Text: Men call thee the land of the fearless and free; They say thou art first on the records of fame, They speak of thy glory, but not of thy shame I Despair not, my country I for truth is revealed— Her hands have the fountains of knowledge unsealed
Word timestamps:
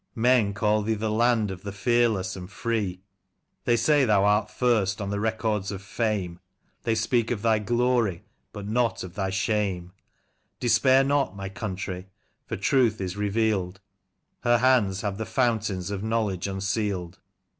Men 0.15 0.55
call 0.55 0.81
thee 0.81 0.95
the 0.95 1.11
land 1.11 1.51
of 1.51 1.61
the 1.61 1.71
fearless 1.71 2.35
and 2.35 2.49
free; 2.51 3.03
They 3.65 3.75
say 3.77 4.03
thou 4.03 4.25
art 4.25 4.49
first 4.49 4.99
on 4.99 5.11
the 5.11 5.19
records 5.19 5.69
of 5.71 5.83
fame, 5.83 6.39
They 6.81 6.95
speak 6.95 7.29
of 7.29 7.43
thy 7.43 7.59
glory, 7.59 8.23
but 8.51 8.67
not 8.67 9.03
of 9.03 9.13
thy 9.13 9.29
shame 9.29 9.91
I 9.95 10.01
Despair 10.59 11.03
not, 11.03 11.35
my 11.35 11.49
country 11.49 11.97
I 11.97 12.07
for 12.47 12.57
truth 12.57 12.99
is 12.99 13.15
revealed— 13.15 13.79
Her 14.43 14.57
hands 14.57 15.01
have 15.01 15.19
the 15.19 15.25
fountains 15.27 15.91
of 15.91 16.01
knowledge 16.01 16.47
unsealed 16.47 17.19